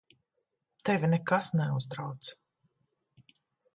Tevi 0.89 1.09
nekas 1.11 1.49
neuztrauc. 1.59 2.33